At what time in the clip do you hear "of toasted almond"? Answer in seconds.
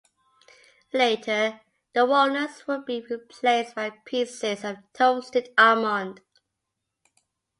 4.63-6.21